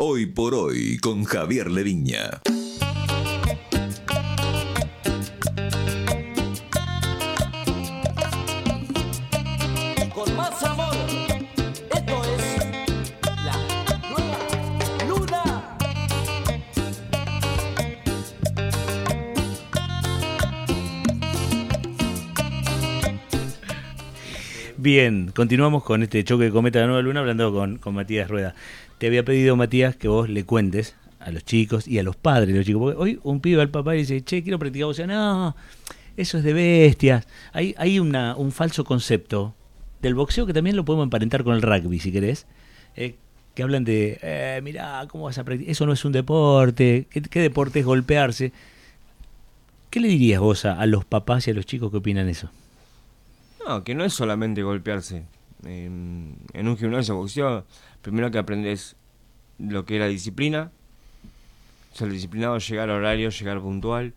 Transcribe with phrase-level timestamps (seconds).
[0.00, 2.42] Hoy por hoy con Javier Leviña.
[24.84, 28.28] Bien, continuamos con este choque de cometa de la nueva luna hablando con, con Matías
[28.28, 28.54] Rueda.
[28.98, 32.48] Te había pedido, Matías, que vos le cuentes a los chicos y a los padres
[32.48, 32.82] de los chicos.
[32.82, 35.06] Porque hoy un pibe al papá y dice, che, quiero practicar boxeo.
[35.06, 35.56] No,
[36.18, 37.26] eso es de bestias.
[37.54, 39.54] Hay, hay una, un falso concepto
[40.02, 42.46] del boxeo que también lo podemos emparentar con el rugby, si querés.
[42.94, 43.14] eh,
[43.54, 45.70] que hablan de, eh, mirá, ¿cómo vas a practicar?
[45.72, 47.06] Eso no es un deporte.
[47.08, 48.52] ¿Qué, qué deporte es golpearse?
[49.88, 52.50] ¿Qué le dirías vos a, a los papás y a los chicos que opinan eso?
[53.66, 55.24] No, que no es solamente golpearse.
[55.64, 57.64] En, en un gimnasio boxeo,
[58.02, 58.96] primero que aprendes
[59.58, 60.70] lo que es la disciplina,
[61.92, 64.12] ser disciplinado, llegar a horario, llegar puntual,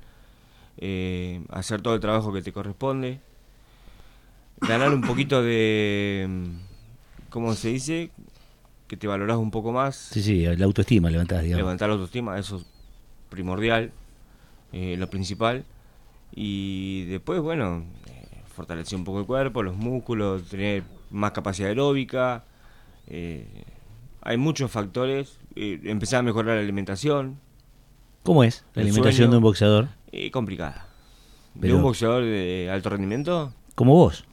[0.77, 3.19] eh, hacer todo el trabajo que te corresponde,
[4.61, 8.09] ganar un poquito de, mm, ¿cómo se dice?
[8.87, 11.59] Que te valorás un poco más, Sí, sí, la autoestima levantás, digamos.
[11.61, 12.65] levantar la autoestima, eso es
[13.29, 13.91] primordial,
[14.73, 15.63] eh, lo principal.
[16.33, 17.85] Y después, bueno,
[18.57, 22.43] eh, fortalecer un poco el cuerpo, los músculos, tener más capacidad aeróbica.
[23.07, 23.45] eh,
[24.21, 25.39] hay muchos factores.
[25.55, 27.39] eh, empezar a mejorar la alimentación,
[28.23, 29.31] ¿Cómo es la alimentación sueño.
[29.31, 29.87] de un boxeador?
[30.11, 30.87] y complicada.
[31.59, 34.25] Pero- De un boxeador de alto rendimiento Como vos.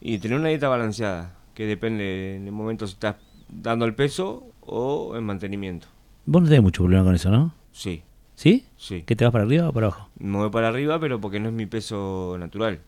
[0.00, 3.16] y tener una dieta balanceada, que depende en el momento si estás
[3.50, 5.88] dando el peso o en mantenimiento.
[6.24, 7.52] Vos no tenés mucho problema con eso, ¿no?
[7.72, 8.02] Sí,
[8.36, 8.64] ¿Sí?
[8.78, 9.02] sí.
[9.02, 10.08] ¿Que te vas para arriba o para abajo?
[10.18, 12.80] Me voy para arriba, pero porque no es mi peso natural.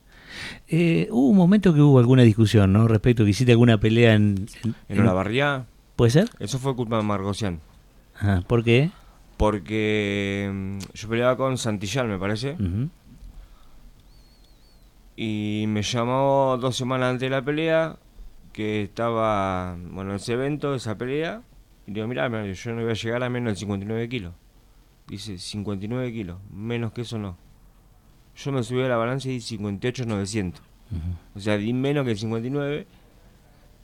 [0.68, 2.88] Eh, hubo un momento que hubo alguna discusión, ¿no?
[2.88, 4.46] Respecto a que hiciste alguna pelea en...
[4.64, 5.66] en- En Olavarría,
[5.96, 6.30] ¿Puede ser?
[6.40, 7.60] eso fue culpa de Margocián.
[8.16, 8.90] Ajá, ¿Por qué?
[9.36, 12.52] Porque mm, yo peleaba con Santillán, me parece.
[12.52, 12.88] Ujú.
[15.16, 17.96] Y me llamó dos semanas antes de la pelea,
[18.52, 21.42] que estaba, bueno, ese evento, esa pelea.
[21.86, 24.34] Y digo, mirá, mirá, yo no voy a llegar a menos de 59 kilos.
[25.08, 27.36] Dice, 59 kilos, menos que eso no.
[28.36, 30.62] Yo me subí a la balanza y di 58,900.
[31.34, 32.86] O sea, di menos que 59,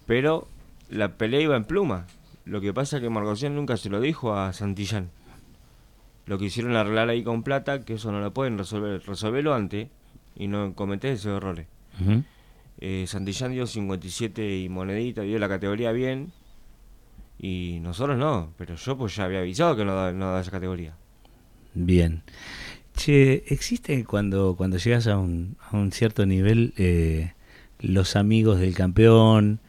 [0.06, 0.48] pero
[0.90, 2.06] la pelea iba en pluma.
[2.44, 5.10] Lo que pasa es que Margocián nunca se lo dijo a Santillán.
[6.26, 9.88] Lo que hicieron arreglar ahí con plata, que eso no lo pueden resolver, resolverlo antes
[10.36, 11.66] y no cometés esos errores.
[12.80, 16.32] Eh, Santillán dio 57 y monedita, dio la categoría bien.
[17.38, 20.50] Y nosotros no, pero yo pues ya había avisado que no da, no da esa
[20.50, 20.94] categoría.
[21.74, 22.22] Bien.
[22.98, 27.32] Che, ¿existe cuando, cuando llegas a un, a un cierto nivel eh,
[27.78, 29.60] los amigos del campeón,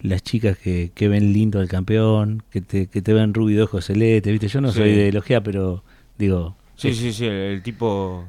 [0.00, 3.62] las chicas que, que ven lindo al campeón, que te, que te ven rubio de
[3.64, 4.48] ojos celeste, ¿viste?
[4.48, 4.78] Yo no Sí.
[4.78, 5.84] soy de elogiar, pero
[6.16, 8.24] digo, Sí, sí, sí, el, el tipo...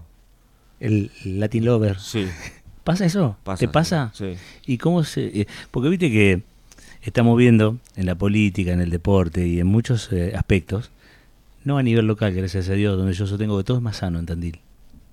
[0.82, 1.98] el Latin Lover.
[2.00, 2.26] Sí,
[2.84, 3.38] ¿Pasa eso?
[3.44, 3.60] pasa.
[3.60, 4.12] ¿Te pasa?
[4.14, 4.34] Sí.
[4.66, 5.42] ¿Y cómo se...?
[5.42, 6.42] eh, porque viste que
[7.02, 10.92] estamos viendo en la política, en el deporte y en muchos eh, aspectos,
[11.64, 14.20] no a nivel local, gracias a Dios, donde yo sostengo que todo es más sano
[14.20, 14.60] en Tandil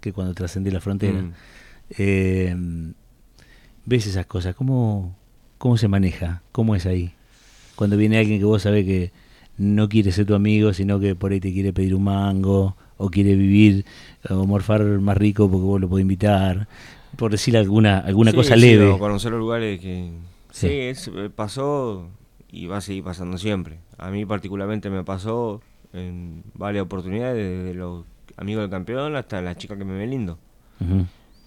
[0.00, 1.20] que cuando trascendí la frontera.
[1.20, 1.32] Mm.
[1.98, 2.56] Eh,
[3.84, 5.16] ves esas cosas, ¿cómo,
[5.58, 6.42] ¿cómo se maneja?
[6.52, 7.12] ¿Cómo es ahí?
[7.74, 9.12] Cuando viene alguien que vos sabés que
[9.58, 13.10] no quiere ser tu amigo, sino que por ahí te quiere pedir un mango, o
[13.10, 13.84] quiere vivir
[14.30, 16.66] o morfar más rico porque vos lo podés invitar,
[17.16, 18.86] por decir alguna, alguna Sí, cosa sí, leve.
[18.86, 20.10] o conocer los lugares que...
[20.50, 20.68] Sí.
[20.68, 22.08] Sí, es- eh, pasó
[22.50, 23.78] y va a seguir pasando siempre.
[23.98, 25.60] A mí particularmente me pasó
[25.96, 28.04] en varias oportunidades, desde los
[28.36, 30.38] amigos del campeón hasta las chicas que me ven lindo.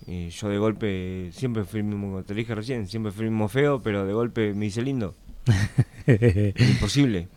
[0.07, 3.31] Y yo de golpe siempre fui el mismo, te lo dije recién, siempre fui el
[3.31, 5.13] mismo feo, pero de golpe me hice lindo.
[6.07, 7.27] Es imposible.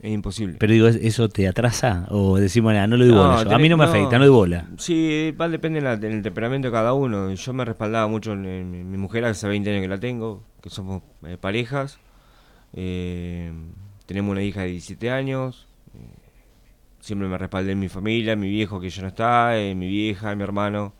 [0.00, 0.56] Es imposible.
[0.60, 2.06] Pero digo, ¿eso te atrasa?
[2.10, 3.42] O decimos, "Nah, no le doy bola.
[3.42, 3.50] yo.
[3.54, 4.66] A mí no me afecta, no doy bola.
[4.76, 7.32] Sí, va, depende del temperamento de cada uno.
[7.32, 10.68] Yo me respaldaba mucho en, en mi mujer, hace 20 años que la tengo, que
[10.70, 11.98] somos eh, parejas.
[12.74, 13.50] Eh,
[14.04, 15.65] tenemos una hija de 17 años.
[17.06, 20.42] Siempre me respaldé en mi familia, mi viejo que ya no está, mi vieja, mi
[20.42, 20.92] hermano.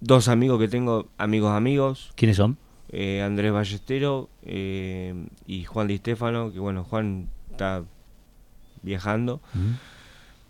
[0.00, 2.12] Dos amigos que tengo, amigos amigos.
[2.16, 2.58] ¿Quiénes son?
[2.94, 5.14] eh, Andrés Ballestero eh,
[5.46, 7.82] y Juan Di Stefano, que bueno, Juan está
[8.82, 9.40] viajando,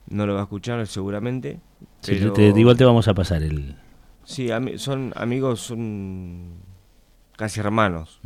[0.09, 1.61] no lo va a escuchar seguramente.
[2.01, 3.77] Sí, pero- te- igual te vamos a pasar el...
[4.25, 6.55] Sí, ami- son amigos, son
[7.37, 8.19] casi hermanos.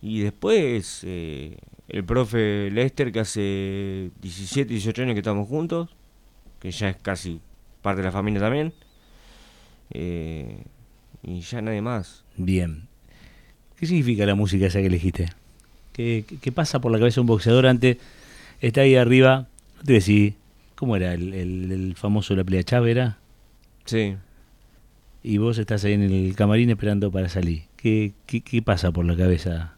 [0.00, 1.58] Y después eh,
[1.88, 5.90] el profe Lester, que hace 17, 18 años que estamos juntos,
[6.60, 7.40] que ya es casi
[7.82, 8.72] parte de la familia también.
[9.90, 10.64] Eh,
[11.22, 12.24] y ya nadie más.
[12.36, 12.88] Bien.
[13.76, 15.28] ¿Qué significa la música esa que elegiste?
[15.92, 17.98] ¿Qué, qué- qué pasa por la cabeza de un boxeador antes?
[18.60, 20.34] Está ahí arriba, no te decir,
[20.74, 23.18] ¿cómo era el, el- el famoso de la pelea Chávez era?
[23.84, 24.16] Sí.
[25.22, 27.64] Y vos estás ahí en el camarín esperando para salir.
[27.76, 29.73] ¿Qué, qué, qué pasa por la cabeza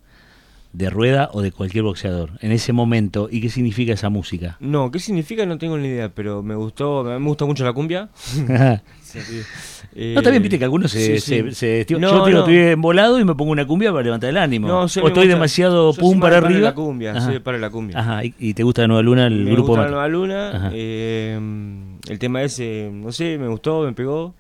[0.73, 3.29] de Rueda o de cualquier boxeador en ese momento?
[3.31, 4.57] ¿Y qué significa esa música?
[4.61, 5.47] No, ¿qué significa?
[5.47, 8.09] No tengo ni idea, pero me gustó, me gusta mucho la cumbia.
[9.95, 11.51] Eh, No, también viste que algunos se, sí, sí.
[11.55, 12.39] se- se- yo No, digo, no.
[12.41, 14.69] estoy embolado y me pongo una cumbia para levantar el ánimo.
[14.69, 16.61] No, o estoy gusta- demasiado yo pum para arriba.
[16.61, 17.21] la cumbia, Ajá.
[17.23, 17.99] soy de la cumbia.
[17.99, 19.89] Ajá, ¿Y, y te gusta de Nueva Luna el me grupo gusta la?
[19.89, 21.41] Nueva Luna, eh,
[22.09, 24.35] el tema ese, no sé, me gustó, me pegó.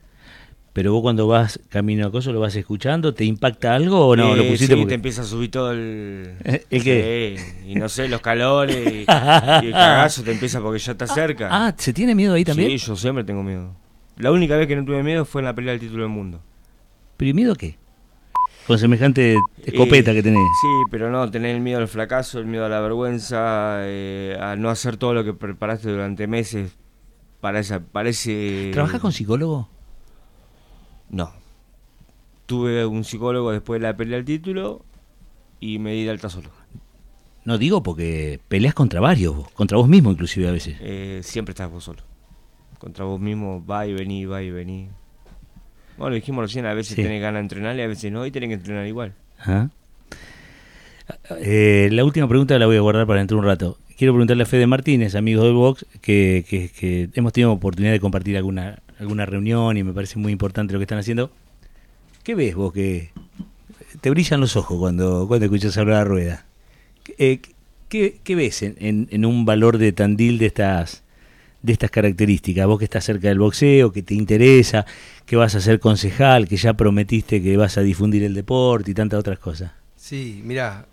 [0.76, 4.34] Pero vos cuando vas camino a Coso lo vas escuchando, ¿te impacta algo o no?
[4.34, 6.34] Eh, ¿Lo pusiste sí, porque- te empieza a subir todo el...
[6.44, 7.38] ¿El qué?
[7.64, 8.90] Sí, y no sé, los calores, y,
[9.64, 11.48] y el cagazo te empieza porque ya está cerca.
[11.50, 12.68] Ah, ¿se tiene miedo ahí también?
[12.72, 13.74] Sí, yo siempre tengo miedo.
[14.18, 16.42] La única vez que no tuve miedo fue en la pelea del título del mundo.
[17.16, 17.78] ¿Pero y miedo a qué?
[18.66, 20.42] Con semejante escopeta Eh, que tenés.
[20.60, 24.56] Sí, pero no, tener el miedo al fracaso, el miedo a la vergüenza, eh, a
[24.56, 26.76] no hacer todo lo que preparaste durante meses
[27.40, 28.72] para esa, para ese...
[28.74, 29.70] ¿Trabajás con psicólogo?
[31.10, 31.32] No.
[32.46, 34.84] Tuve un psicólogo después de la pelea del título
[35.60, 36.50] y me di de alta solo.
[37.44, 40.76] No digo porque peleas contra varios, vos, contra vos mismo inclusive a veces.
[40.80, 42.02] Eh, siempre estás vos solo.
[42.78, 44.88] Contra vos mismo, va y vení, va y vení.
[45.96, 47.02] Bueno, lo dijimos recién, a veces Sí.
[47.02, 49.14] tenés ganas de entrenar y a veces no, y tenés que entrenar igual.
[49.38, 49.70] Ajá.
[51.40, 53.78] Eh, la última pregunta la voy a guardar para dentro de un rato.
[53.96, 58.00] Quiero preguntarle a Fede Martínez, amigo del box, que, que- que hemos tenido oportunidad de
[58.00, 61.30] compartir alguna, alguna reunión y me parece muy importante lo que están haciendo.
[62.22, 63.10] ¿Qué ves vos que
[64.00, 66.46] te brillan los ojos cuando, cuando escuchas hablar a Rueda?
[67.18, 67.40] Eh,
[67.88, 71.02] ¿qué, qué ves en, en- en un valor de Tandil de estas,
[71.62, 72.66] de estas características?
[72.66, 74.86] Vos que estás cerca del boxeo, que te interesa,
[75.24, 78.94] que vas a ser concejal, que ya prometiste que vas a difundir el deporte y
[78.94, 79.72] tantas otras cosas.
[79.96, 80.86] Sí, mirá,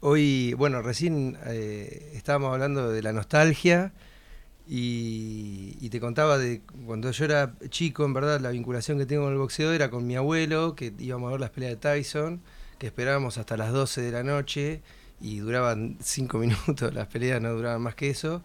[0.00, 3.92] hoy, bueno, recién eh, estábamos hablando de la nostalgia
[4.66, 9.24] y, y te contaba de cuando yo era chico, en verdad, la vinculación que tengo
[9.24, 12.42] con el boxeo era con mi abuelo, que íbamos a ver las peleas de Tyson,
[12.78, 14.82] que esperábamos hasta las 12 de la noche
[15.20, 18.42] y duraban 5 minutos, las peleas no duraban más que eso.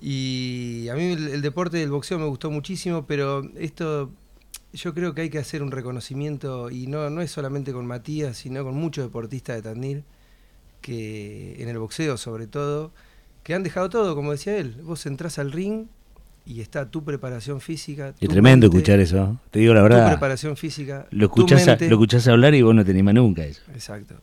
[0.00, 4.10] Y a mí el, el deporte del boxeo me gustó muchísimo, pero esto
[4.72, 8.36] yo creo que hay que hacer un reconocimiento, y no, no es solamente con Matías,
[8.38, 10.04] sino con muchos deportistas de Tandil,
[10.80, 12.92] que en el boxeo sobre todo,
[13.42, 14.76] que han dejado todo, como decía él.
[14.82, 15.86] Vos entrás al ring
[16.46, 18.08] y está tu preparación física.
[18.08, 20.10] Es tu tremendo mente, escuchar eso, te digo la Tu verdad.
[20.10, 21.06] preparación física.
[21.10, 23.62] Lo tu escuchás, a, lo escuchás hablar y vos no te animás nunca eso.
[23.72, 24.14] Exacto.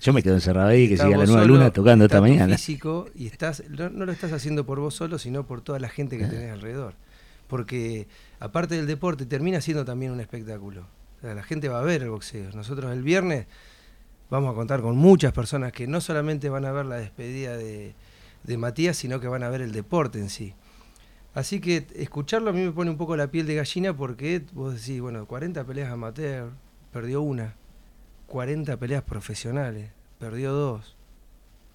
[0.00, 2.56] Yo me quedo encerrado ahí, que siga la nueva solo, luna tocando esta tu mañana.
[2.56, 5.88] físico y estás no, no lo estás haciendo por vos solo, sino por toda la
[5.88, 6.18] gente Ah.
[6.18, 6.94] que tenés alrededor.
[7.46, 8.08] Porque
[8.40, 10.86] aparte del deporte termina siendo también un espectáculo.
[11.18, 12.50] O sea, la gente va a ver el boxeo.
[12.54, 13.46] Nosotros el viernes
[14.30, 17.94] vamos a contar con muchas personas que no solamente van a ver la despedida de,
[18.44, 20.54] de Matías, sino que van a ver el deporte en sí.
[21.34, 24.74] Así que escucharlo a mí me pone un poco la piel de gallina porque vos
[24.74, 26.50] decís, bueno, 40 peleas amateur,
[26.92, 27.54] perdió una.
[28.26, 30.96] 40 peleas profesionales, perdió dos.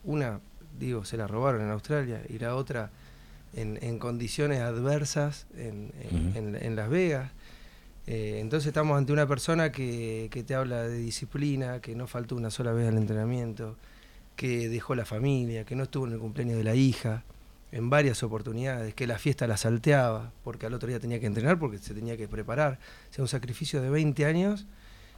[0.04, 0.40] Una,
[0.80, 2.92] digo, se la robaron en Australia y la otra
[3.54, 5.92] en, en condiciones adversas en,
[6.36, 7.32] en- Las Vegas.
[8.06, 12.36] Eh, entonces estamos ante una persona que, que te habla de disciplina, que no faltó
[12.36, 13.76] una sola vez al entrenamiento,
[14.38, 17.26] que dejó la familia, que no estuvo en el cumpleaños de la hija
[17.74, 21.60] en varias oportunidades, que la fiesta la salteaba porque al otro día tenía que entrenar
[21.60, 22.80] porque se tenía que preparar.
[23.10, 24.66] O sea, un sacrificio de 20 años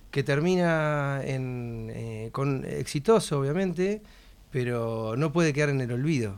[0.09, 4.01] que termina en, eh, con exitoso, obviamente,
[4.49, 6.33] pero no puede quedar en el olvido.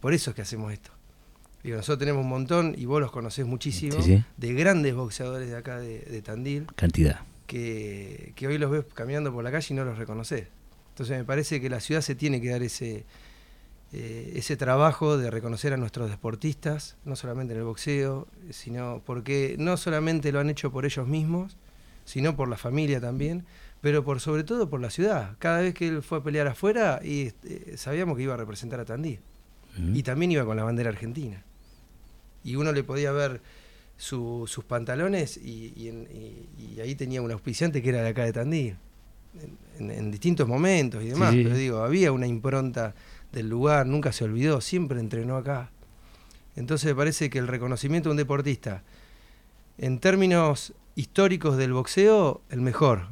[0.00, 0.90] Por eso es que hacemos esto.
[1.62, 4.24] Digo, nosotros tenemos un montón, y vos los conocés muchísimo, Sí, sí.
[4.36, 7.20] de grandes boxeadores de acá de, de Tandil, Cantidad.
[7.46, 10.48] que, que hoy los ves caminando por la calle y no los reconoces.
[10.92, 13.04] Entonces me parece que la ciudad se tiene que dar ese,
[13.92, 19.56] eh, ese trabajo de reconocer a nuestros deportistas, no solamente en el boxeo, sino porque
[19.58, 21.56] no solamente lo han hecho por ellos mismos,
[22.04, 23.44] sino por la familia también,
[23.80, 25.36] pero por sobre todo por la ciudad.
[25.38, 28.80] Cada vez que él fue a pelear afuera, y, eh, sabíamos que iba a representar
[28.80, 29.20] a Tandil.
[29.94, 31.42] Y también iba con la bandera argentina.
[32.44, 33.40] Y uno le podía ver
[33.96, 38.08] su- sus pantalones y, y en- y- y ahí tenía un auspiciante que era de
[38.10, 38.76] acá de Tandil.
[39.78, 41.32] En, distintos momentos y demás.
[41.32, 41.42] Sí.
[41.42, 42.94] Pero digo, había una impronta
[43.32, 45.70] del lugar, nunca se olvidó, siempre entrenó acá.
[46.54, 48.82] Entonces me parece que el reconocimiento de un deportista,
[49.78, 53.08] en términos históricos del boxeo, el mejor,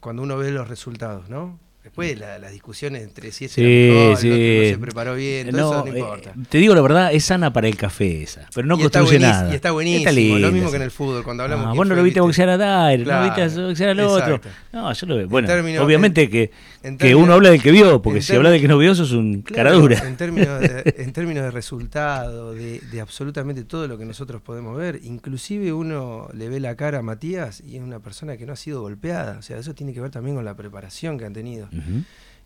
[0.00, 1.58] cuando uno ve los resultados, ¿no?
[1.86, 4.28] Después la- las discusiones entre si este Sí, era mejor, el sí.
[4.28, 6.34] otro no se preparó bien, todo No, eso no eh, importa.
[6.48, 9.52] te digo la verdad, es sana para el café esa, pero no y construye nada.
[9.52, 11.94] Y está buenísimo, Está lo mismo que en el fútbol, cuando hablamos Ah, vos no
[11.94, 12.58] lo viste boxear a
[12.98, 14.34] no Claro, viste boxear al otro.
[14.34, 14.48] exacto.
[14.72, 15.28] No, yo lo veo.
[15.28, 15.48] Bueno,
[15.84, 16.50] obviamente en- que,
[16.98, 19.12] Que uno habla del que vio, porque si habla de términos- que no vio, sos
[19.12, 19.98] un Claro, caradura.
[20.06, 24.76] En términos de, en términos de resultado, de, de absolutamente todo lo que nosotros podemos
[24.76, 28.52] ver, inclusive uno le ve la cara a Matías y es una persona que no
[28.52, 29.38] ha sido golpeada.
[29.38, 31.68] O sea, eso tiene que ver también con la preparación que han tenido.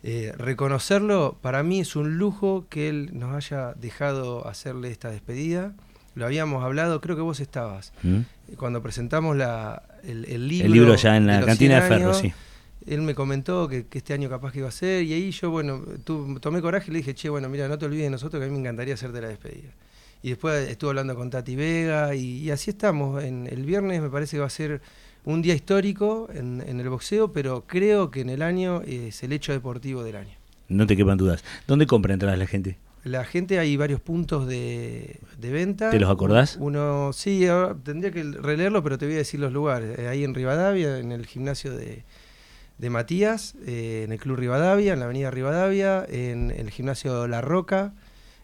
[0.02, 5.75] Eh, reconocerlo, para mí es un lujo que él nos haya dejado hacerle esta despedida.
[6.14, 7.92] Lo habíamos hablado, creo que vos estabas.
[8.56, 10.66] Cuando presentamos la, el, el libro.
[10.66, 12.32] El libro ya en la cantina de 100 Ferro, sí.
[12.87, 15.50] Él me comentó que, que este año capaz que iba a ser, y ahí yo,
[15.50, 18.40] bueno, tu- tomé coraje y le dije, che, bueno, mira, no te olvides de nosotros,
[18.40, 19.70] que a mí me encantaría hacerte la despedida.
[20.22, 23.22] Y después estuve hablando con Tati Vega, y, y así estamos.
[23.25, 24.80] En el viernes me parece que va a ser
[25.25, 29.32] un día histórico en, en el boxeo, pero creo que en el año es el
[29.32, 30.34] hecho deportivo del año.
[30.68, 31.42] No te quepan dudas.
[31.66, 32.76] ¿Dónde compra entradas la gente?
[33.02, 35.88] La gente, hay varios puntos de, de venta.
[35.90, 36.58] ¿Te los acordás?
[36.60, 39.99] Uno, sí, ahora tendría que releerlo, pero te voy a decir los lugares.
[39.99, 42.04] Eh, ahí en Rivadavia, en el gimnasio de,
[42.80, 47.40] de Matías, eh, en el Club Rivadavia, en la Avenida Rivadavia, en el gimnasio La
[47.40, 47.92] Roca,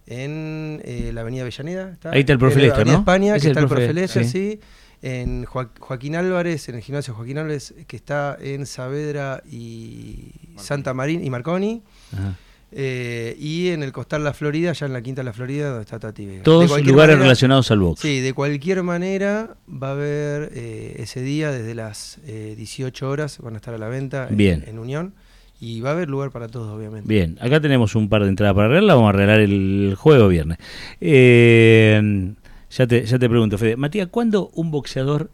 [0.06, 1.96] en eh, la Avenida Avellaneda.
[2.04, 2.98] Ahí está el profe En la Lester, Avenida ¿no?
[3.00, 4.30] España, Ese que es está el el profe, profe Lester, sí.
[4.30, 4.60] sí.
[5.02, 10.94] En Joa- Joaquín Álvarez, en el gimnasio Joaquín Álvarez, que está en Saavedra y Santa
[10.94, 11.82] Marín y Marconi.
[12.12, 12.34] Ajá.
[12.72, 15.98] Eh, y en el Costal La Florida, ya en la Quinta La Florida, donde está
[15.98, 16.42] Tati Vega.
[16.42, 18.00] Todos lugares manera- relacionados al box.
[18.00, 23.38] Sí, de cualquier manera va a haber eh, ese día desde las eh, 18 horas,
[23.40, 24.64] van a estar a la venta en, Bien.
[24.66, 25.14] en Unión.
[25.58, 27.08] Y va a haber lugar para todos, obviamente.
[27.08, 30.58] Bien, acá tenemos un par de entradas para arreglar, vamos a arreglar el juego viernes.
[31.00, 32.34] Eh,
[32.70, 33.76] ya, te, ya te pregunto, Fede.
[33.76, 35.30] Matías, ¿cuándo un boxeador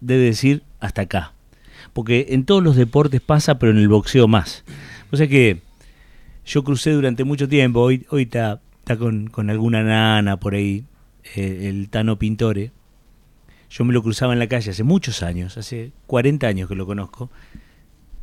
[0.00, 1.34] debe decir hasta acá?
[1.92, 4.64] Porque en todos los deportes pasa, pero en el boxeo más.
[5.10, 5.60] O sea que
[6.50, 10.84] yo crucé durante mucho tiempo, hoy, hoy está, está con, con alguna nana por ahí,
[11.36, 12.72] eh, el Tano Pintore.
[13.70, 16.86] Yo me lo cruzaba en la calle hace muchos años, hace 40 años que lo
[16.86, 17.30] conozco.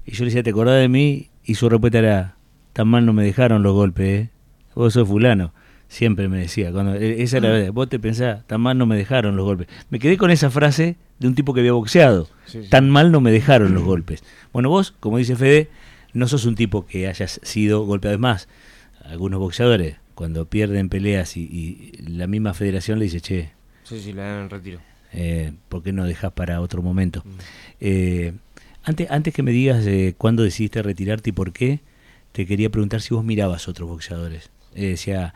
[0.05, 1.29] Y yo le decía, ¿te acordás de mí?
[1.45, 2.35] Y su respuesta era,
[2.73, 4.29] tan mal no me dejaron los golpes, ¿eh?
[4.75, 5.53] Vos sos fulano.
[5.87, 8.85] Siempre me decía, cuando e- esa era la verdad, vos te pensás, tan mal no
[8.85, 9.67] me dejaron los golpes.
[9.89, 12.27] Me quedé con esa frase de un tipo que había boxeado.
[12.45, 12.69] Sí, sí.
[12.69, 14.21] Tan mal no me dejaron los golpes.
[14.51, 15.69] Bueno, vos, como dice Fede,
[16.17, 18.15] no sos un tipo que hayas sido golpeado.
[18.15, 18.47] Es más,
[19.03, 23.51] algunos boxeadores, cuando pierden peleas y, y la misma federación le dice, che,
[23.83, 24.79] Sí, sí, la dan en retiro.
[25.13, 27.23] eh, ¿por qué no dejas para otro momento?
[27.79, 28.33] Eh,
[28.83, 31.79] antes, antes que me digas eh, cuándo decidiste retirarte y por qué,
[32.33, 34.49] te quería preguntar si vos mirabas otros boxeadores.
[34.75, 35.33] Eh, decía,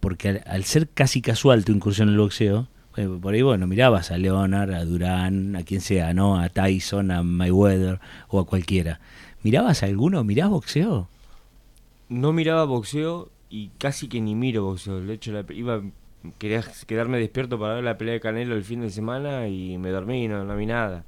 [0.00, 3.66] porque al, al ser casi casual tu incursión en el boxeo, eh, por ahí bueno,
[3.66, 6.38] mirabas a Leonard, a Durán, a quien sea, ¿no?
[6.38, 7.98] A Tyson, a Mayweather
[8.28, 9.00] o a cualquiera.
[9.44, 10.24] ¿Mirabas alguno?
[10.24, 11.08] ¿Mirás boxeo?
[12.08, 15.00] No miraba boxeo y casi que ni miro boxeo.
[15.00, 15.82] De hecho, la, iba,
[16.38, 19.90] quería quedarme despierto para ver la pelea de Canelo el fin de semana y me
[19.90, 21.04] dormí, no, no vi nada.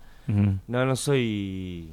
[0.68, 1.88] No, no soy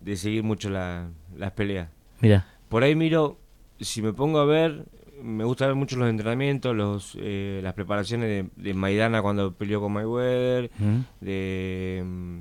[0.00, 1.88] de seguir mucho la- las peleas.
[2.20, 3.38] Mira, Por ahí miro,
[3.80, 4.84] si me pongo a ver,
[5.22, 9.80] me gusta ver mucho los entrenamientos, los, eh, las preparaciones de, de Maidana cuando peleó
[9.80, 11.04] con Mayweather, Ujú.
[11.20, 12.40] de, mm,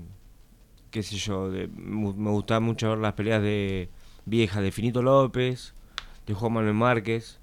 [0.91, 3.89] qué sé yo, de- me gustaba mucho ver las peleas de
[4.25, 5.73] viejas de Finito López,
[6.27, 7.39] de Juan Manuel Márquez.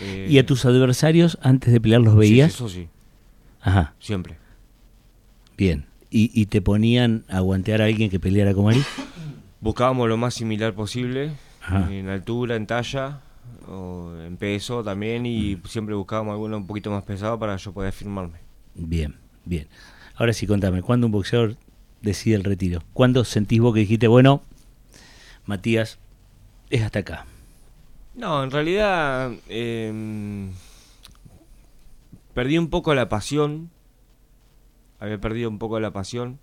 [0.00, 2.52] Eh, ¿Y a tus adversarios antes de pelear los sí, veías?
[2.54, 2.88] eso sí,
[3.60, 4.36] Ajá, siempre.
[5.56, 5.84] bien.
[6.10, 8.78] ¿Y, y te ponían a guantear a alguien que peleara como él?
[9.60, 11.92] Buscábamos lo más similar posible, Ajá.
[11.92, 13.20] en altura, en talla,
[13.68, 17.92] o en peso también, y siempre buscábamos alguno un poquito más pesado para yo poder
[17.92, 18.38] firmarme.
[18.74, 19.66] Bien, bien.
[20.16, 21.56] Ahora sí, contame, ¿cuándo un boxeador
[22.02, 22.82] decide el retiro?
[22.92, 24.42] ¿Cuándo sentís vos que dijiste, bueno,
[25.46, 25.98] Matías,
[26.70, 27.26] es hasta acá?
[28.14, 30.50] No, en realidad em,
[32.34, 33.70] perdí un poco la pasión.
[35.00, 36.38] Había perdido un poco la pasión.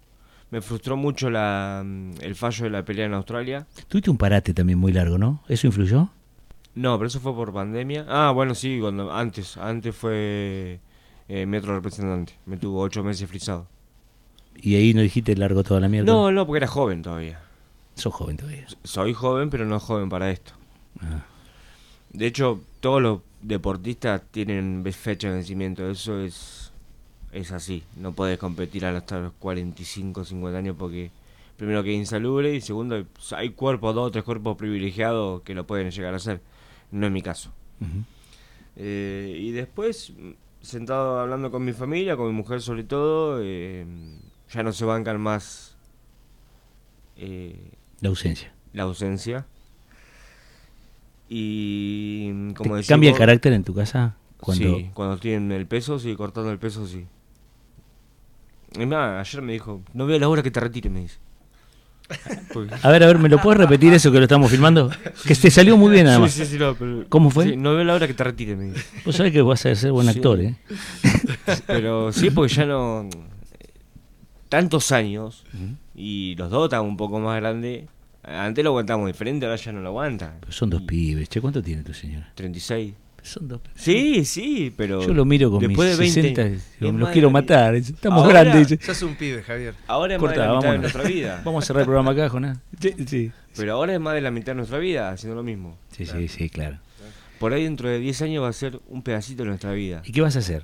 [0.51, 3.67] Me frustró mucho la, mm, el fallo de la pelea en Australia.
[3.88, 5.43] Tuviste un parate también muy largo, ¿no?
[5.50, 6.09] ¿Eso influyó?
[6.75, 8.05] No, pero eso fue por pandemia.
[8.07, 9.57] Ah, bueno, sí, cuando antes.
[9.57, 10.79] Antes fue
[11.27, 12.33] eh, Metro Representante.
[12.45, 13.67] Me tuvo ocho meses frisado.
[14.62, 16.12] Y ahí no dijiste largo toda la mierda.
[16.12, 17.39] No, no, porque era joven todavía.
[17.95, 18.65] Sos joven todavía.
[18.83, 20.53] Soy joven, pero no joven para esto.
[21.01, 21.24] Ah,
[22.12, 25.89] De hecho, todos los deportistas tienen fecha de vencimiento.
[25.89, 26.71] Eso es,
[27.31, 27.83] es así.
[27.97, 31.12] No puedes competir hasta los 45, 50 años porque,
[31.57, 35.65] primero, que es insalubre y segundo, hay cuerpos, dos o tres cuerpos privilegiados que lo
[35.65, 36.41] pueden llegar a hacer.
[36.91, 37.51] No es mi caso.
[38.77, 40.13] Eh, y después,
[40.62, 43.85] sentado hablando con mi familia, con mi mujer sobre todo, eh,
[44.51, 45.75] ya no se bancan más
[47.17, 47.71] eh,
[48.01, 48.53] La ausencia.
[48.73, 49.45] la ausencia.
[51.27, 54.15] Y como ¿Te decís ¿Cambia el carácter en tu casa?
[54.39, 54.77] Cuando...
[54.77, 57.05] Sí, cuando estoy en el peso, sí, cortando el peso, sí.
[58.77, 61.17] Es más, ayer me dijo, no veo la hora que te retires, me dice.
[62.83, 64.91] A ver, a ver, ¿me lo puedes repetir eso que lo estamos filmando?
[65.25, 66.31] Que te salió muy bien, además.
[66.33, 67.55] Sí, sí, sí, no, pero- ¿Cómo fue?
[67.57, 68.85] No veo la hora que te retire, me dice.
[69.03, 70.55] Vos sabés que vas a ser buen actor, ¿eh?
[71.65, 73.09] Pero sí, porque ya no.
[74.55, 75.43] Tantos años
[75.95, 77.83] y los dos estaban un poco más grandes.
[78.24, 80.38] Antes lo aguantamos diferente, ahora ya no lo aguantan.
[80.39, 81.27] Pero son dos Y pibes.
[81.29, 82.31] Che, ¿cuánto tiene tu señora?
[82.35, 82.93] 36.
[83.21, 83.81] Son dos pibes.
[83.81, 85.01] Sí, sí, pero.
[85.05, 87.09] Yo lo miro con después mis de 20 60 y es digo, me más los
[87.12, 87.75] quiero matar.
[87.75, 88.79] Estamos Ahora- grandes.
[88.81, 89.74] Sos un pibe, Javier.
[89.88, 90.74] Ahora es Corta, más de la mitad vámonos.
[90.74, 91.41] de nuestra vida.
[91.45, 92.57] Vamos a cerrar el programa acá, Jonás.
[92.79, 93.31] Sí, sí.
[93.57, 95.77] Pero ahora es más de la mitad de nuestra vida haciendo lo mismo.
[95.91, 96.77] Sí, sí, sí, claro.
[97.39, 100.01] Por ahí dentro de 10 años va a ser un pedacito de nuestra vida.
[100.05, 100.63] ¿Y qué vas a hacer?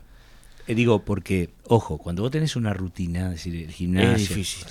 [0.68, 4.14] Eh, digo, porque, ojo, cuando vos tenés una rutina, es decir, el gimnasio.
[4.14, 4.68] Es difícil.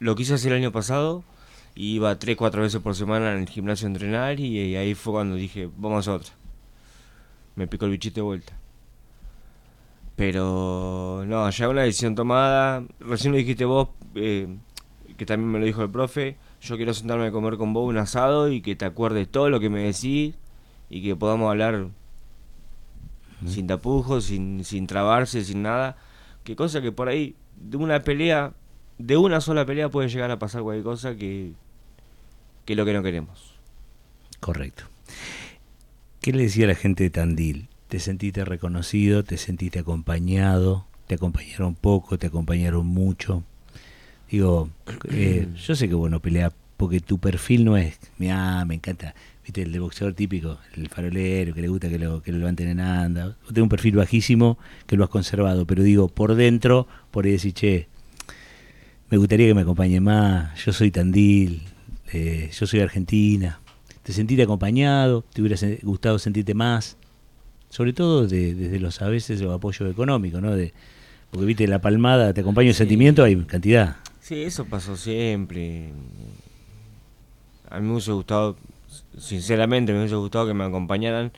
[0.00, 1.24] Lo quise hacer el año pasado.
[1.74, 5.12] Iba 3, 4 veces por semana en el gimnasio a entrenar y, y ahí fue
[5.12, 6.32] cuando dije, vamos a otra.
[7.54, 8.58] Me picó el bichito de vuelta.
[10.16, 12.82] Pero no, ya una decisión tomada.
[12.98, 14.48] Recién lo dijiste vos, eh,
[15.16, 16.36] que también me lo dijo el profe.
[16.60, 19.60] Yo quiero sentarme a comer con vos un asado y que te acuerdes todo lo
[19.60, 20.34] que me decís
[20.90, 21.86] y que podamos hablar
[23.46, 25.96] sin tapujos, sin, sin trabarse, sin nada.
[26.44, 28.52] Que cosa que por ahí, de una pelea,
[28.98, 31.52] de una sola pelea puede llegar a pasar cualquier cosa que,
[32.64, 33.54] que es lo que no queremos.
[34.40, 34.84] Correcto.
[36.20, 37.68] ¿Qué le decía a la gente de Tandil?
[37.88, 39.24] ¿Te sentiste reconocido?
[39.24, 40.86] ¿Te sentiste acompañado?
[41.06, 42.18] ¿Te acompañaron poco?
[42.18, 43.44] ¿Te acompañaron mucho?
[44.30, 44.68] Digo,
[45.10, 49.14] eh, yo sé que bueno pelea porque tu perfil no es, mira, me encanta,
[49.48, 52.68] viste, el de boxeador típico, el farolero, que le gusta que lo, que lo levanten
[52.68, 53.28] en anda.
[53.42, 57.32] Vos tenés un perfil bajísimo que lo has conservado, pero digo, por dentro, por ahí
[57.32, 57.88] decís, che,
[59.08, 61.62] me gustaría que me acompañe más, yo soy Tandil,
[62.12, 63.58] eh, yo soy Argentina.
[64.02, 65.24] ¿Te sentiste acompañado?
[65.32, 66.98] ¿Te hubiera gustado sentirte más?
[67.70, 70.54] Sobre todo de- desde los a veces los apoyos económicos, ¿no?
[70.54, 70.74] De,
[71.30, 72.78] porque viste, la palmada, te acompaña el Sí.
[72.78, 73.96] sentimiento, hay cantidad.
[74.20, 75.90] Sí, eso pasó siempre.
[77.70, 78.56] A mí me hubiese gustado,
[79.18, 81.32] sinceramente, me hubiese gustado que me acompañaran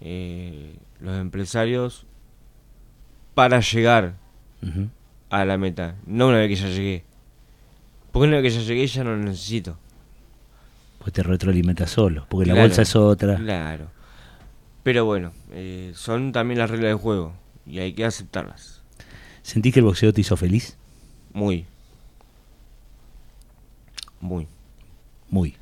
[0.00, 2.06] eh, los empresarios
[3.34, 4.14] para llegar
[5.30, 7.04] a la meta, no una vez que ya llegué.
[8.12, 9.78] Porque una vez que ya llegué ya no lo necesito.
[10.98, 13.36] Pues te retroalimentas solo, porque la bolsa es otra.
[13.36, 13.90] Claro.
[14.82, 17.34] Pero bueno, eh, son también las reglas del juego
[17.66, 18.82] y hay que aceptarlas.
[19.42, 20.76] ¿Sentís que el boxeo te hizo feliz?
[21.32, 21.66] Muy.
[24.20, 24.48] Muy.
[25.30, 25.56] Muy.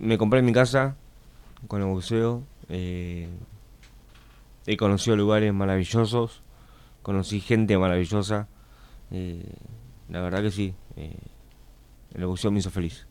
[0.00, 0.96] Me compré mi casa
[1.68, 2.42] con el boxeo.
[2.68, 3.28] eh,
[4.66, 6.40] he conocido lugares maravillosos.
[7.02, 8.46] Conocí gente maravillosa.
[9.10, 9.44] eh,
[10.08, 10.74] la verdad que sí.
[10.96, 11.16] eh,
[12.14, 13.06] el boxeo me hizo feliz.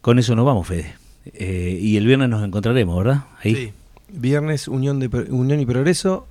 [0.00, 0.94] Con eso nos vamos, Fede.
[1.26, 3.24] Eh, y el viernes nos encontraremos, ¿verdad?
[3.42, 3.54] Ahí.
[3.54, 3.72] Sí.
[4.08, 6.26] Viernes, Unión, de, Unión y Progreso.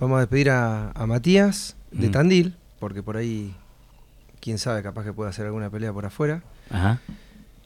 [0.00, 2.12] Vamos a despedir a, a Matías de Mm.
[2.12, 3.54] Tandil, porque por ahí,
[4.40, 6.42] quién sabe, capaz que pueda hacer alguna pelea por afuera.
[6.70, 7.00] Ajá.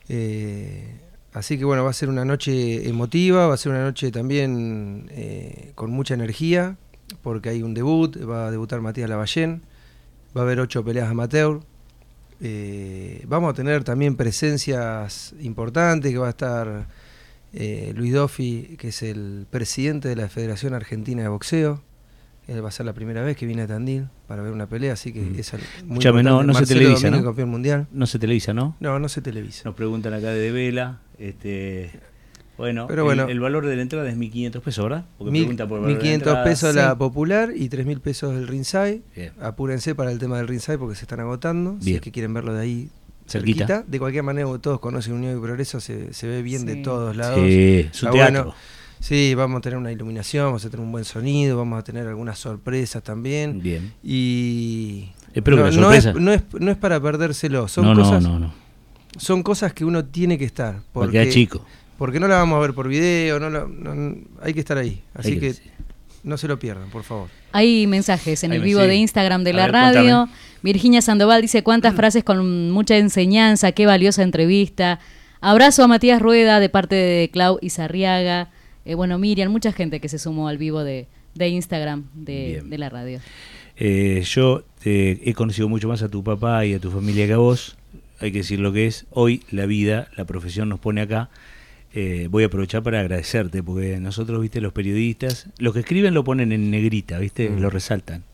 [0.08, 0.98] Eh,
[1.32, 5.10] así que bueno, va a ser una noche emotiva, va a ser una noche también
[5.12, 6.76] eh, con mucha energía,
[7.22, 9.62] porque hay un debut, va a debutar Matías Lavallén,
[10.36, 11.60] va a haber ocho peleas amateur.
[12.40, 16.86] Eh, vamos a tener también presencias importantes, que va a estar
[17.94, 21.82] Luis Doffi, que es el presidente de la Federación Argentina de Boxeo.
[22.46, 24.92] Él va a ser la primera vez que viene a Tandil para ver una pelea,
[24.92, 25.38] así que Mm.
[25.38, 25.52] es
[25.84, 27.24] muy Escuchame, no- no se televisa, ¿no?
[27.24, 27.86] campeón mundial.
[27.92, 28.76] No se televisa, ¿no?
[28.80, 29.62] No, no se televisa.
[29.64, 31.00] Nos preguntan acá de Vela.
[31.18, 31.90] Este,
[32.58, 33.28] bueno, Pero el- bueno.
[33.28, 35.06] El, valor de la entrada es 1.500 pesos, ¿verdad?
[35.16, 36.44] Porque Mil- pregunta por el valor de la 1.500 entrada.
[36.44, 39.00] pesos la popular y 3.000 pesos el ringside.
[39.16, 39.32] Bien.
[39.40, 41.76] Apúrense para el tema del ringside porque se están agotando.
[41.80, 42.88] Si es que quieren verlo de ahí
[43.26, 43.66] Cerquita.
[43.66, 43.90] cerquita.
[43.90, 47.38] De cualquier manera, todos conocen Unión y Progreso, se, se ve bien de todos lados.
[47.38, 48.42] Sí, Está teatro.
[48.44, 48.54] bueno.
[49.00, 52.06] Sí, vamos a tener una iluminación, vamos a tener un buen sonido, vamos a tener
[52.06, 53.60] algunas sorpresas también.
[53.62, 53.92] Bien.
[54.02, 57.86] Y Espero que no, la no sorpresa- es, no, es, no es para perdérselo, son,
[57.86, 58.54] no, cosas, no, no, no.
[59.18, 60.80] son cosas que uno tiene que estar.
[60.92, 61.64] Porque chico.
[61.98, 65.02] Porque no la vamos a ver por video, no, la- no- hay que estar ahí.
[65.14, 65.54] Así Hay que,
[66.22, 67.28] no se lo pierdan, por favor.
[67.52, 68.86] Hay mensajes en el vivo sí.
[68.86, 70.16] de Instagram de A la ver, radio.
[70.20, 70.38] contame.
[70.62, 74.98] Virginia Sandoval dice cuántas frases con mucha enseñanza, qué valiosa entrevista.
[75.42, 78.48] Abrazo a Matías Rueda de parte de Clau Izarriaga.
[78.84, 82.88] Eh, bueno, Miriam, mucha gente que se sumó al vivo de, de Instagram de, la
[82.88, 83.20] radio.
[83.76, 87.32] Eh, yo te he conocido mucho más a tu papá y a tu familia que
[87.32, 87.76] a vos.
[88.20, 89.06] Hay que decir lo que es.
[89.10, 91.30] Hoy la vida, la profesión nos pone acá.
[91.92, 96.24] Eh, voy a aprovechar para agradecerte, porque nosotros, viste, los periodistas, los que escriben lo
[96.24, 97.60] ponen en negrita, viste, Mm.
[97.60, 98.24] lo resaltan.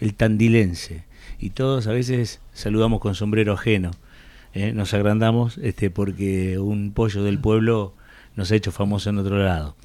[0.00, 1.04] El tandilense.
[1.38, 3.90] Y todos a veces saludamos con sombrero ajeno.
[4.54, 4.72] ¿eh?
[4.72, 7.94] Nos agrandamos este, porque un pollo del pueblo
[8.36, 9.76] nos ha hecho famoso en otro lado,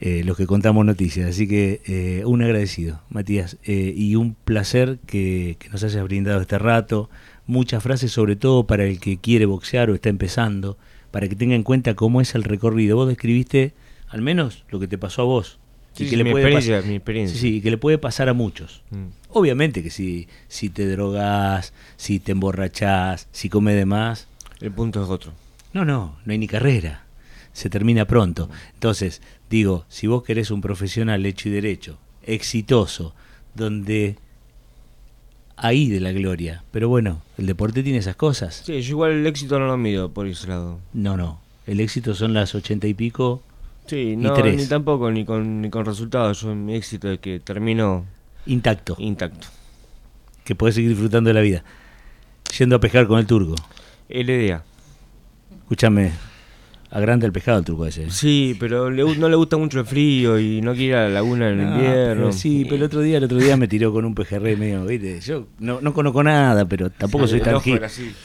[0.00, 1.28] eh, los que contamos noticias.
[1.30, 6.40] Así que eh, un agradecido, Matías, eh, y un placer que, que nos hayas brindado
[6.40, 7.10] este rato.
[7.46, 10.76] Muchas frases, sobre todo para el que quiere boxear o está empezando,
[11.10, 12.96] para que tenga en cuenta cómo es el recorrido.
[12.96, 13.72] Vos describiste
[14.08, 15.58] al menos lo que te pasó a vos.
[15.92, 17.34] Sí, y sí, mi pas- experiencia, mi experiencia.
[17.40, 18.82] Sí, sí, y que le puede pasar a muchos.
[18.90, 19.06] Mm.
[19.30, 24.28] Obviamente que si, si te drogas, si te emborrachás, si comes de más,
[24.60, 25.32] El punto es otro.
[25.72, 27.05] no, no, no hay ni carrera.
[27.56, 28.50] Se termina pronto.
[28.74, 33.14] Entonces, digo, si vos querés un profesional hecho y derecho, exitoso,
[33.54, 34.18] donde
[35.56, 36.64] ahí de la gloria.
[36.70, 38.62] Pero bueno, el deporte tiene esas cosas.
[38.66, 40.80] Sí, yo igual el éxito no lo mido por ese lado.
[40.92, 41.40] No, no.
[41.66, 43.40] El éxito son las ochenta y pico.
[43.86, 44.54] Sí, no, tres.
[44.58, 46.42] ni tampoco, ni con, ni con resultados.
[46.42, 48.04] Yo mi éxito es que termino
[48.44, 49.46] Intacto, intacto.
[50.44, 51.64] que podés seguir disfrutando de la vida.
[52.58, 53.54] Yendo a pescar con el turco.
[54.10, 54.62] LDA.
[55.62, 56.12] Escúchame,
[56.90, 58.04] agranda el pescado el turco ese.
[58.04, 58.10] ¿eh?
[58.10, 61.08] Sí, pero le no le gusta mucho el frío y no quiere ir a la
[61.08, 62.14] laguna en No, invierno.
[62.22, 64.84] pero sí, pero el otro día, el otro día me tiró con un pejerrey medio,
[64.84, 65.20] ¿viste?
[65.20, 68.12] Yo no, no conozco nada, pero tampoco soy el tan así.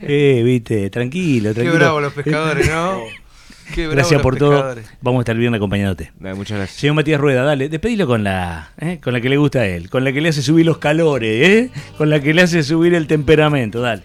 [0.00, 1.78] eh, viste, tranquilo, Qué tranquilo.
[1.78, 3.00] bravo los pescadores, ¿no?
[3.74, 4.50] Qué bravo Gracias los por todo.
[4.50, 4.86] pescadores.
[5.00, 6.12] Vamos a estar bien acompañándote.
[6.20, 6.78] Muchas gracias.
[6.80, 8.98] Señor Matías Rueda, dale, despedilo con la, ¿eh?
[9.02, 11.48] con la que le gusta a él, con la que le hace subir los calores,
[11.48, 11.70] ¿eh?
[11.96, 14.02] con la que le hace subir el temperamento, dale.